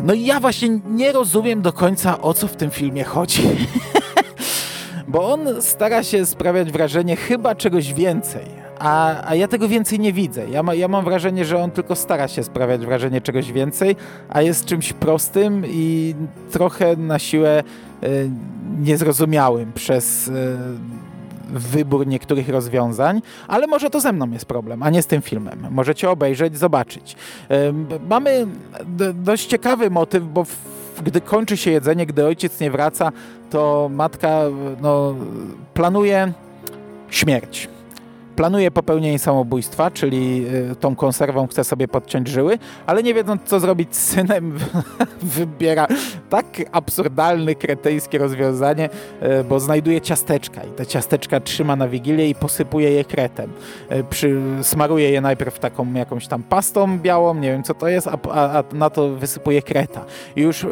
[0.02, 3.42] no i ja właśnie nie rozumiem do końca, o co w tym filmie chodzi.
[5.08, 8.64] Bo on stara się sprawiać wrażenie chyba czegoś więcej.
[8.78, 10.50] A, a ja tego więcej nie widzę.
[10.50, 13.96] Ja, ma, ja mam wrażenie, że on tylko stara się sprawiać wrażenie czegoś więcej,
[14.28, 16.14] a jest czymś prostym i
[16.50, 17.62] trochę na siłę
[18.02, 18.30] y,
[18.80, 20.32] niezrozumiałym przez y,
[21.50, 25.66] wybór niektórych rozwiązań, ale może to ze mną jest problem, a nie z tym filmem.
[25.70, 27.16] Możecie obejrzeć, zobaczyć.
[28.08, 28.46] Mamy
[29.14, 30.46] dość ciekawy motyw, bo
[31.04, 33.12] gdy kończy się jedzenie, gdy ojciec nie wraca,
[33.50, 34.40] to matka
[34.80, 35.14] no,
[35.74, 36.32] planuje
[37.10, 37.68] śmierć.
[38.36, 43.60] Planuje popełnienie samobójstwa, czyli y, tą konserwą chce sobie podciąć żyły, ale nie wiedząc co
[43.60, 44.58] zrobić z synem,
[45.22, 45.86] wybiera
[46.30, 48.88] tak absurdalne, kretyjskie rozwiązanie,
[49.40, 53.50] y, bo znajduje ciasteczka i te ciasteczka trzyma na wigilię i posypuje je kretem.
[53.92, 58.08] Y, Przy, smaruje je najpierw taką jakąś tam pastą białą, nie wiem co to jest,
[58.08, 60.04] a, a, a na to wysypuje kreta.
[60.36, 60.66] I już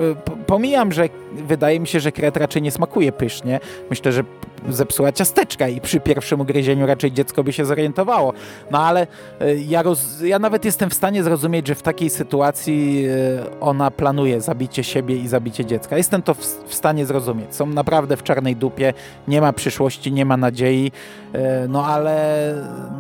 [0.46, 3.60] pomijam, że wydaje mi się, że kret raczej nie smakuje pysznie.
[3.90, 4.24] Myślę, że
[4.68, 8.32] zepsuła ciasteczka i przy pierwszym ugryzieniu raczej dziecko by się zorientowało.
[8.70, 9.06] No ale
[9.42, 13.90] y, ja, roz, ja nawet jestem w stanie zrozumieć, że w takiej sytuacji y, ona
[13.90, 15.96] planuje zabicie siebie i zabicie dziecka.
[15.96, 17.54] Jestem to w, w stanie zrozumieć.
[17.54, 18.94] Są naprawdę w czarnej dupie,
[19.28, 20.92] nie ma przyszłości, nie ma nadziei,
[21.34, 22.54] y, no ale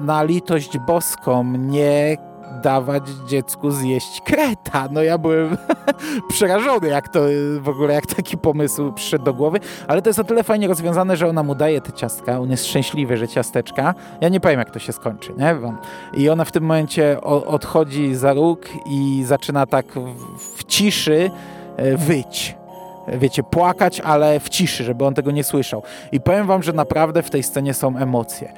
[0.04, 2.16] na litość boską nie
[2.62, 4.88] dawać dziecku zjeść kreta.
[4.90, 5.56] No ja byłem
[6.28, 10.18] przerażony, jak to y, w ogóle, jak taki pomysł przyszedł do głowy, ale to jest
[10.18, 13.94] o tyle fajnie rozwiązane, że ona mu daje te ciastka, on jest szczęśliwy, że ciasteczka.
[14.20, 15.54] Ja nie powiem, jak to się skończy, nie?
[15.54, 15.78] Wam.
[16.14, 21.30] I ona w tym momencie odchodzi za róg i zaczyna tak w, w ciszy
[21.76, 22.61] e, wyć.
[23.08, 25.82] Wiecie, płakać, ale w ciszy, żeby on tego nie słyszał.
[26.12, 28.52] I powiem wam, że naprawdę w tej scenie są emocje.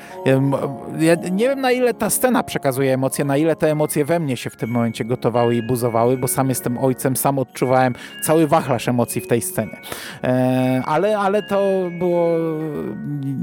[0.99, 4.37] Ja, nie wiem, na ile ta scena przekazuje emocje, na ile te emocje we mnie
[4.37, 8.89] się w tym momencie gotowały i buzowały, bo sam jestem ojcem, sam odczuwałem cały wachlarz
[8.89, 9.77] emocji w tej scenie.
[10.25, 11.63] E, ale, ale to
[11.99, 12.29] było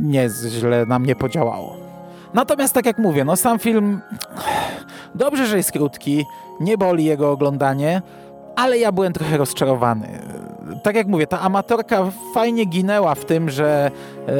[0.01, 1.77] nieźle na mnie podziałało.
[2.33, 4.01] Natomiast tak jak mówię, no sam film
[5.15, 6.25] dobrze, że jest krótki,
[6.59, 8.01] nie boli jego oglądanie,
[8.55, 10.07] ale ja byłem trochę rozczarowany.
[10.83, 13.91] Tak jak mówię, ta amatorka fajnie ginęła w tym, że
[14.27, 14.31] e,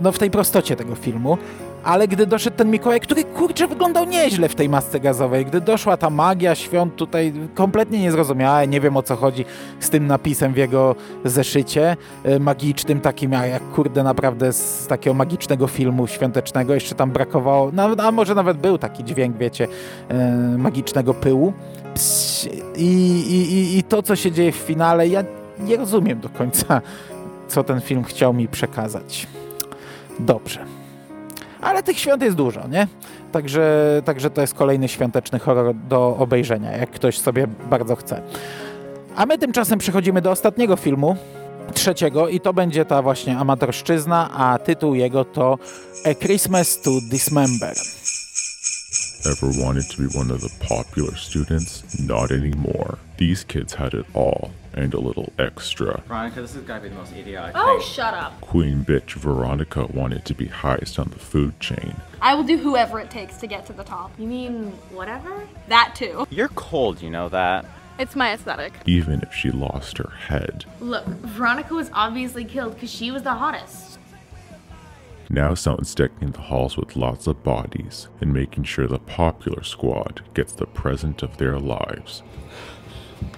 [0.00, 1.38] no w tej prostocie tego filmu,
[1.84, 5.96] ale gdy doszedł ten Mikołaj, który kurczę wyglądał nieźle w tej masce gazowej, gdy doszła
[5.96, 9.44] ta magia świąt tutaj kompletnie niezrozumiała, nie wiem o co chodzi
[9.80, 15.66] z tym napisem w jego zeszycie e, magicznym, takim jak, kurde naprawdę z takiego magicznego
[15.66, 19.68] filmu świątecznego, jeszcze tam brakowało, no, a może nawet był taki dźwięk, wiecie,
[20.08, 21.52] e, magicznego pyłu.
[22.76, 22.84] I,
[23.30, 25.24] i- I to, co się dzieje w finale, ja
[25.58, 26.80] nie rozumiem do końca,
[27.48, 29.26] co ten film chciał mi przekazać.
[30.18, 30.64] Dobrze.
[31.60, 32.88] Ale tych świąt jest dużo, nie?
[33.32, 38.22] Także, także to jest kolejny świąteczny horror do obejrzenia, jak ktoś sobie bardzo chce.
[39.16, 41.16] A my tymczasem przechodzimy do ostatniego filmu,
[41.74, 45.58] trzeciego, i to będzie ta właśnie amatorszczyzna, a tytuł jego to
[46.04, 47.74] A Christmas to Dismember.
[49.26, 51.82] Ever wanted to be one of the popular students?
[52.08, 52.96] Not anymore.
[53.16, 56.02] These kids had it all, and a little extra.
[56.06, 57.88] Veronica, this has got to be the most idiotic Oh, thing.
[57.88, 58.40] shut up.
[58.40, 61.96] Queen bitch Veronica wanted to be highest on the food chain.
[62.20, 64.12] I will do whoever it takes to get to the top.
[64.18, 65.46] You mean whatever?
[65.68, 66.26] That too.
[66.30, 67.64] You're cold, you know that.
[67.98, 68.72] It's my aesthetic.
[68.86, 70.64] even if she lost her head.
[70.80, 73.98] Look, Veronica was obviously killed because she was the hottest.
[75.30, 80.22] Now someone's decking the halls with lots of bodies and making sure the popular squad
[80.34, 82.22] gets the present of their lives.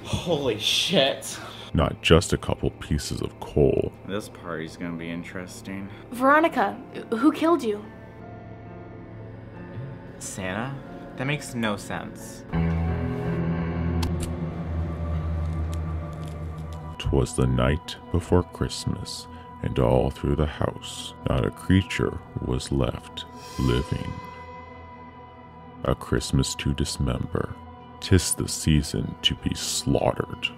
[0.04, 1.38] Holy shit.
[1.74, 3.92] Not just a couple pieces of coal.
[4.06, 5.88] This party's gonna be interesting.
[6.10, 6.78] Veronica,
[7.10, 7.84] who killed you?
[10.18, 10.74] Santa?
[11.16, 12.44] That makes no sense.
[16.98, 19.26] Twas the night before Christmas,
[19.62, 23.24] and all through the house not a creature was left
[23.58, 24.12] living.
[25.84, 27.54] A Christmas to dismember,
[28.00, 30.56] 'tis the season to be slaughtered.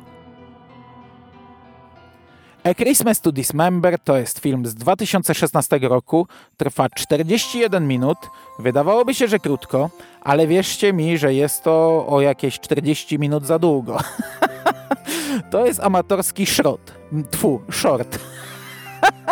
[2.64, 8.18] A Christmas to Dismember to jest film z 2016 roku, trwa 41 minut,
[8.58, 13.58] wydawałoby się, że krótko, ale wierzcie mi, że jest to o jakieś 40 minut za
[13.58, 13.98] długo.
[15.50, 16.92] to jest amatorski szrot,
[17.30, 18.18] tfu, short.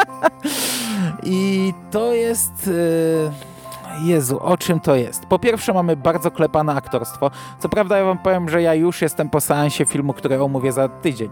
[1.22, 2.66] I to jest...
[2.66, 3.55] Yy...
[4.02, 5.26] Jezu, o czym to jest?
[5.26, 7.30] Po pierwsze mamy bardzo klepane aktorstwo.
[7.58, 10.88] Co prawda ja wam powiem, że ja już jestem po seansie filmu, który omówię za
[10.88, 11.30] tydzień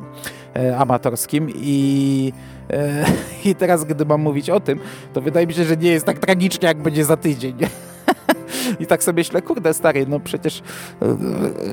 [0.57, 2.33] e, amatorskim i,
[2.71, 3.05] e,
[3.51, 4.81] i teraz gdy mam mówić o tym,
[5.13, 7.57] to wydaje mi się, że nie jest tak tragicznie, jak będzie za tydzień.
[8.81, 10.63] I tak sobie myślę, kurde stary, no przecież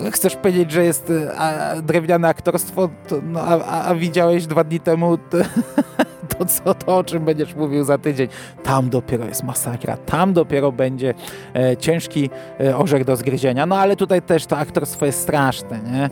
[0.06, 4.80] e, chcesz powiedzieć, że jest e, drewniane aktorstwo, to, no, a, a, widziałeś dwa dni
[4.80, 5.38] temu to
[6.48, 8.28] co to, o czym będziesz mówił za tydzień.
[8.64, 11.14] Tam dopiero jest masakra, tam dopiero będzie
[11.56, 12.30] e, ciężki
[12.60, 13.66] e, orzech do zgryzienia.
[13.66, 16.10] No ale tutaj też to aktorstwo jest straszne, nie?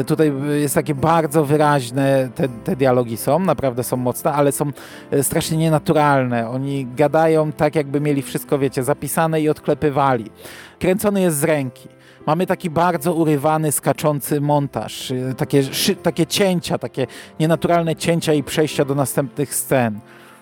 [0.00, 4.70] E, tutaj jest takie bardzo wyraźne, te, te dialogi są, naprawdę są mocne, ale są
[5.10, 6.50] e, strasznie nienaturalne.
[6.50, 10.30] Oni gadają tak, jakby mieli wszystko, wiecie, zapisane i odklepywali.
[10.78, 11.99] Kręcony jest z ręki.
[12.26, 15.62] Mamy taki bardzo urywany, skaczący montaż, y, takie,
[16.02, 17.06] takie cięcia, takie
[17.40, 20.00] nienaturalne cięcia i przejścia do następnych scen.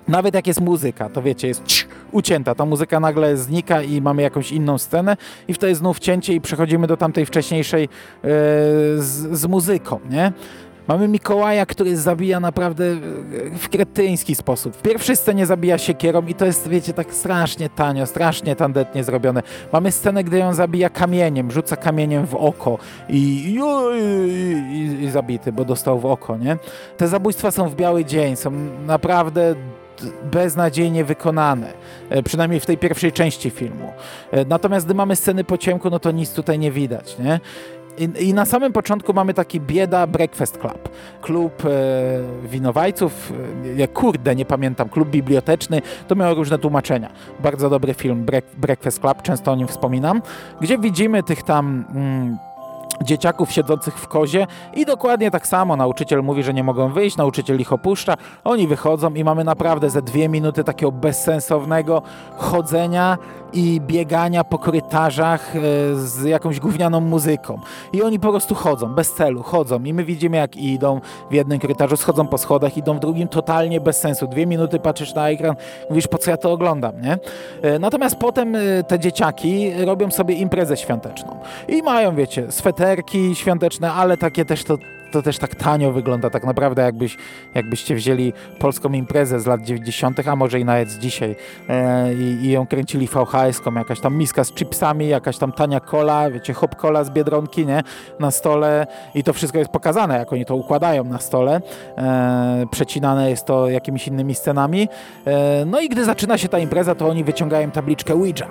[0.08, 1.62] Nawet jak jest muzyka, to wiecie, jest
[2.12, 5.16] ucięta, ta muzyka nagle znika i mamy jakąś inną scenę
[5.48, 7.88] i wtedy znów cięcie i przechodzimy do tamtej wcześniejszej yy,
[8.96, 10.32] z, z muzyką, nie?
[10.88, 12.96] Mamy Mikołaja, który zabija naprawdę e,
[13.58, 14.76] w kretyński sposób.
[14.76, 19.42] W pierwszej scenie zabija siekierą i to jest, wiecie, tak strasznie tanio, strasznie tandetnie zrobione.
[19.72, 23.58] Mamy scenę, gdy ją zabija kamieniem, rzuca kamieniem w oko i, i,
[24.72, 26.56] i, i zabity, bo dostał w oko, nie?
[26.96, 28.50] Te zabójstwa są w biały dzień, są
[28.86, 29.54] naprawdę
[30.32, 31.72] beznadziejnie wykonane,
[32.10, 33.92] e, przynajmniej w tej pierwszej części filmu.
[34.30, 37.40] E, natomiast gdy mamy sceny po ciemku, no to nic tutaj nie widać, nie?
[37.98, 40.88] I, I, na samym początku mamy taki bieda Breakfast Club.
[41.22, 41.68] Klub e,
[42.48, 43.32] winowajców,
[43.78, 47.10] e, kurde, nie pamiętam, klub biblioteczny, to miało różne tłumaczenia.
[47.40, 50.22] Bardzo dobry film Break, Breakfast Club, często o nim wspominam,
[50.60, 51.84] gdzie widzimy tych tam...
[51.94, 52.47] Mm,
[53.02, 57.60] dzieciaków siedzących w kozie i dokładnie tak samo nauczyciel mówi, że nie mogą wyjść, nauczyciel
[57.60, 62.02] ich opuszcza, oni wychodzą i mamy naprawdę ze dwie minuty takiego bezsensownego
[62.36, 63.18] chodzenia
[63.52, 65.60] i biegania po korytarzach e,
[65.94, 67.60] z jakąś gównianą muzyką.
[67.92, 71.58] I oni po prostu chodzą, bez celu, chodzą i my widzimy jak idą w jednym
[71.58, 74.26] korytarzu, schodzą po schodach, idą w drugim, totalnie bez sensu.
[74.26, 75.56] Dwie minuty patrzysz na ekran,
[75.90, 77.18] mówisz po co ja to oglądam, nie?
[77.62, 83.92] E, natomiast potem e, te dzieciaki robią sobie imprezę świąteczną i mają, wiecie, sweterki świąteczne,
[83.92, 84.78] ale takie też to
[85.10, 87.16] to też tak tanio wygląda, tak naprawdę jakbyś,
[87.54, 91.36] jakbyście wzięli polską imprezę z lat 90., a może i nawet z dzisiaj
[91.68, 96.30] e, i, i, ją kręcili VHS-ką, jakaś tam miska z chipsami, jakaś tam tania cola,
[96.30, 97.82] wiecie, hop z Biedronki, nie,
[98.20, 101.60] na stole i to wszystko jest pokazane, jak oni to układają na stole,
[101.96, 104.88] e, przecinane jest to jakimiś innymi scenami,
[105.26, 108.48] e, no i gdy zaczyna się ta impreza, to oni wyciągają tabliczkę Ouija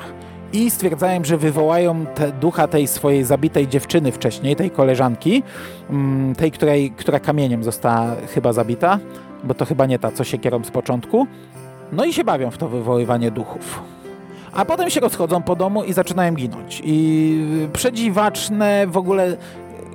[0.54, 5.44] i stwierdzają, że wywołają te, ducha tej swojej zabitej dziewczyny wcześniej, tej koleżanki,
[5.90, 9.00] mm, tej, której, która kamieniem została chyba zabita,
[9.44, 11.28] bo to chyba nie ta, co się kierą z początku.
[11.92, 13.82] No i się bawią w to wywoływanie duchów.
[14.54, 16.82] A potem się rozchodzą po domu i zaczynają ginąć.
[16.86, 19.38] I przedziwaczne w ogóle,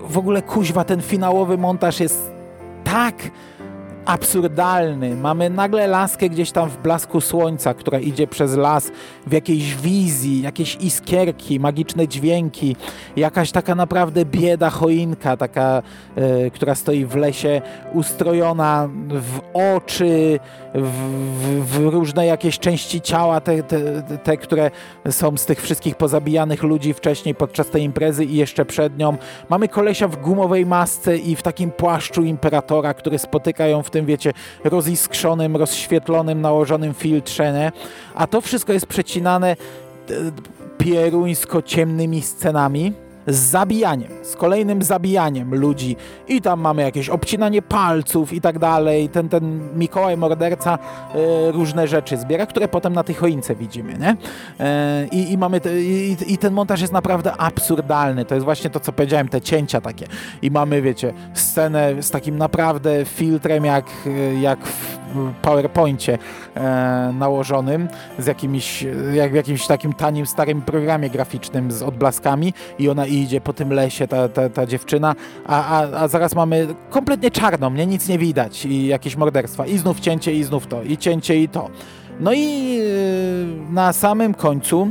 [0.08, 2.32] w ogóle kuźwa, ten finałowy montaż jest
[2.84, 3.14] tak
[4.06, 5.16] absurdalny.
[5.16, 8.92] Mamy nagle laskę gdzieś tam w blasku słońca, która idzie przez las
[9.26, 12.76] w jakiejś wizji, jakieś iskierki, magiczne dźwięki,
[13.16, 15.82] jakaś taka naprawdę bieda choinka, taka,
[16.16, 17.62] e, która stoi w lesie,
[17.92, 19.40] ustrojona w
[19.76, 20.40] oczy,
[20.74, 24.70] w, w, różne jakieś części ciała, te, te, te, które
[25.10, 29.16] są z tych wszystkich pozabijanych ludzi wcześniej podczas tej imprezy i jeszcze przed nią.
[29.48, 34.06] Mamy kolesia w gumowej masce i w takim płaszczu imperatora, który spotyka ją w tym,
[34.06, 34.32] wiecie,
[34.64, 37.72] roziskrzonym, rozświetlonym, nałożonym filtrze, nie?
[38.14, 39.56] a to wszystko jest przecinane e,
[40.78, 42.92] pieruńsko-ciemnymi scenami
[43.26, 45.96] z zabijaniem, z kolejnym zabijaniem ludzi
[46.28, 49.08] i tam mamy jakieś obcinanie palców i tak dalej.
[49.08, 54.16] Ten, ten Mikołaj morderca e, różne rzeczy zbiera, które potem na tej choince widzimy, nie?
[54.60, 58.24] E, i, mamy te, i, i, ten montaż jest naprawdę absurdalny.
[58.24, 60.06] To jest właśnie to, co powiedziałem, te cięcia takie.
[60.42, 63.86] I mamy, wiecie, scenę z takim naprawdę filtrem jak,
[64.40, 65.01] jak w
[65.42, 66.18] PowerPoincie
[66.54, 72.88] e, nałożonym z jakimś, jak w jakimś takim tanim, starym programie graficznym z odblaskami i
[72.88, 75.14] ona idzie po tym lesie, ta, ta, ta dziewczyna,
[75.46, 77.86] a, a, a zaraz mamy kompletnie czarną, nie?
[77.86, 81.48] nic nie widać i jakieś morderstwa i znów cięcie i znów to, i cięcie i
[81.48, 81.70] to.
[82.20, 84.88] No i e, na samym końcu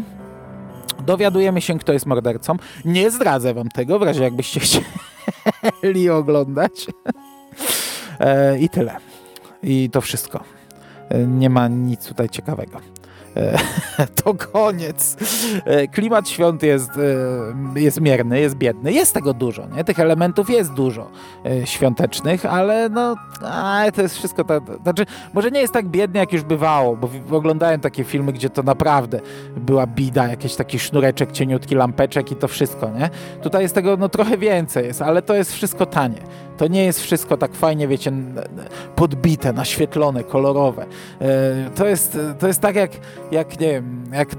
[1.05, 2.55] dowiadujemy się, kto jest mordercą.
[2.85, 4.59] Nie zdradzę wam tego, w razie jakbyście
[5.79, 6.87] chcieli oglądać.
[8.19, 9.10] E, I tyle.
[9.63, 10.43] I to wszystko.
[11.09, 12.79] E, nie ma nic tutaj ciekawego.
[13.37, 13.57] E,
[14.23, 15.17] to koniec.
[15.65, 16.89] E, klimat świąt jest,
[17.75, 18.93] jest mierny, jest biedny.
[18.93, 19.83] Jest tego dużo, nie?
[19.83, 21.07] Tych elementów jest dużo
[21.65, 23.15] świątecznych, ale no,
[23.95, 26.97] to jest wszystko tak, znaczy, może nie jest tak biednie, jak już bywało,
[27.29, 29.19] bo oglądałem takie filmy, gdzie to naprawdę
[29.57, 33.09] była bida, jakiś taki sznureczek, cieniutki lampeczek i to wszystko, nie?
[33.43, 36.21] Tutaj jest tego, no trochę więcej jest, ale to jest wszystko tanie.
[36.57, 38.11] To nie jest wszystko tak fajnie, wiecie,
[38.95, 40.85] podbite, naświetlone, kolorowe.
[41.21, 42.91] E, to jest, to jest tak jak,
[43.31, 44.35] jak nie wiem, jak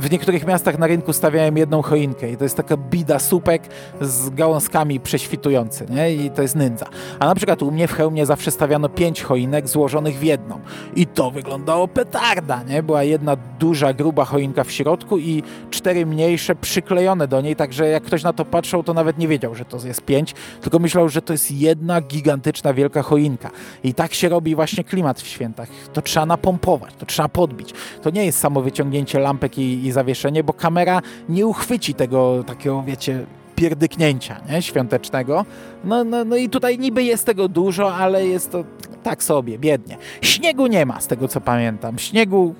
[0.00, 3.62] w niektórych miastach na rynku stawiałem jedną choinkę i to jest taka bida supek
[4.00, 6.14] z gałązkami prześwitujący, nie?
[6.14, 6.86] I to jest nędza.
[7.18, 10.60] A na przykład u mnie w hełmie zawsze stawiano pięć choinek złożonych w jedną.
[10.96, 12.82] I to wyglądało petarda, nie?
[12.82, 18.02] Była jedna duża, gruba choinka w środku i cztery mniejsze przyklejone do niej, także jak
[18.02, 21.22] ktoś na to patrzył, to nawet nie wiedział, że to jest pięć, tylko myślał, że
[21.22, 23.50] to jest jedna gigantyczna, wielka choinka.
[23.84, 25.68] I tak się robi właśnie klimat w świętach.
[25.92, 27.74] To trzeba napompować, to trzeba podbić.
[28.02, 32.82] To nie jest samo wyciągnięcie lampek i, i zawieszenie, bo kamera nie uchwyci tego takiego,
[32.86, 33.26] wiecie,
[33.56, 34.62] pierdyknięcia nie?
[34.62, 35.44] świątecznego.
[35.84, 38.64] No, no, no i tutaj niby jest tego dużo, ale jest to
[39.02, 39.96] tak sobie, biednie.
[40.20, 41.98] Śniegu nie ma, z tego co pamiętam.
[41.98, 42.54] Śniegu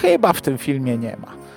[0.00, 1.47] chyba w tym filmie nie ma.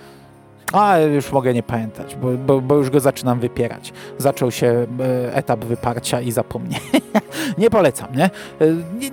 [0.71, 3.93] A już mogę nie pamiętać, bo, bo, bo, już go zaczynam wypierać.
[4.17, 6.79] Zaczął się e, etap wyparcia i zapomnienia.
[7.57, 8.25] nie polecam, nie?
[8.25, 8.29] E,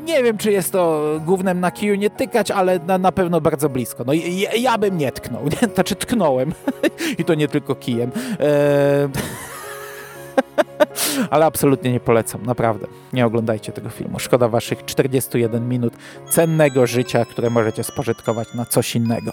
[0.05, 0.23] nie?
[0.23, 4.05] wiem, czy jest to głównym na kiju nie tykać, ale na, na pewno bardzo blisko.
[4.07, 5.69] No ja, ja bym nie tknął, nie?
[5.75, 6.53] Znaczy tknąłem.
[7.19, 8.11] I to nie tylko kijem.
[8.41, 9.09] E...
[11.31, 12.87] ale absolutnie nie polecam, naprawdę.
[13.13, 14.19] Nie oglądajcie tego filmu.
[14.19, 15.95] Szkoda waszych 41 minut
[16.31, 19.33] cennego życia, które możecie spożytkować na coś innego.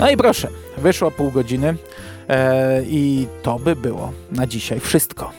[0.00, 0.48] No i proszę,
[0.78, 1.76] wyszło pół godziny
[2.28, 5.30] e, i to by było na dzisiaj wszystko.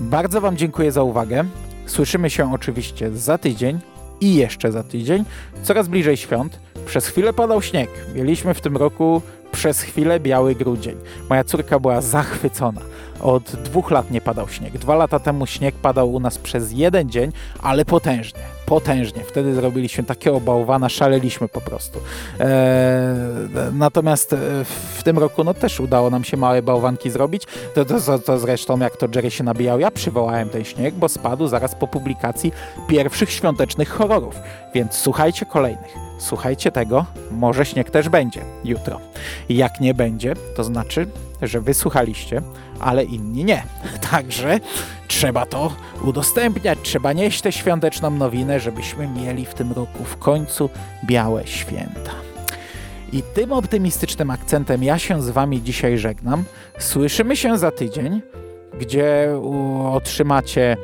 [0.00, 1.44] Bardzo Wam dziękuję za uwagę.
[1.86, 3.78] Słyszymy się oczywiście za tydzień
[4.20, 5.24] i jeszcze za tydzień.
[5.62, 6.60] Coraz bliżej świąt.
[6.86, 7.90] Przez chwilę padał śnieg.
[8.14, 9.22] Mieliśmy w tym roku
[9.52, 10.96] przez chwilę biały grudzień.
[11.30, 12.80] Moja córka była zachwycona.
[13.20, 14.78] Od dwóch lat nie padał śnieg.
[14.78, 18.40] Dwa lata temu śnieg padał u nas przez jeden dzień, ale potężnie.
[18.66, 19.24] Potężnie.
[19.24, 21.98] Wtedy zrobiliśmy takiego bałwana, szaleliśmy po prostu.
[22.40, 22.48] Eee,
[23.72, 24.36] natomiast e,
[24.94, 27.42] w tym roku no, też udało nam się małe bałwanki zrobić.
[27.74, 31.46] To, to, to zresztą jak to Jerry się nabijał, ja przywołałem ten śnieg, bo spadł
[31.46, 32.52] zaraz po publikacji
[32.88, 34.40] pierwszych świątecznych horrorów.
[34.74, 36.08] Więc słuchajcie kolejnych.
[36.18, 39.00] Słuchajcie tego, może śnieg też będzie jutro.
[39.48, 41.06] Jak nie będzie, to znaczy,
[41.42, 42.42] że wysłuchaliście,
[42.80, 43.62] ale inni nie.
[44.10, 44.60] Także
[45.08, 45.72] trzeba to
[46.04, 50.70] udostępniać, trzeba nieść tę świąteczną nowinę, żebyśmy mieli w tym roku w końcu
[51.04, 52.10] białe święta.
[53.12, 56.44] I tym optymistycznym akcentem ja się z Wami dzisiaj żegnam.
[56.78, 58.22] Słyszymy się za tydzień,
[58.80, 59.28] gdzie
[59.92, 60.76] otrzymacie.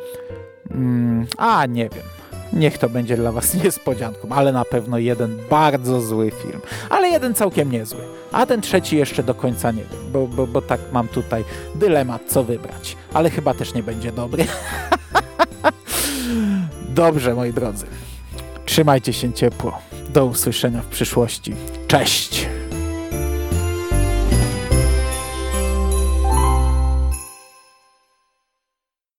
[0.70, 2.23] Mm, a nie wiem
[2.54, 7.34] Niech to będzie dla Was niespodzianką, ale na pewno jeden bardzo zły film, ale jeden
[7.34, 8.00] całkiem niezły.
[8.32, 11.44] A ten trzeci jeszcze do końca nie wiem, bo, bo, bo tak mam tutaj
[11.74, 12.96] dylemat, co wybrać.
[13.12, 14.44] Ale chyba też nie będzie dobry.
[16.88, 17.86] Dobrze, moi drodzy.
[18.64, 19.78] Trzymajcie się ciepło.
[20.08, 21.54] Do usłyszenia w przyszłości.
[21.88, 22.46] Cześć!